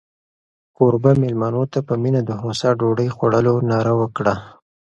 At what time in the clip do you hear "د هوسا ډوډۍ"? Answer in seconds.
2.25-3.09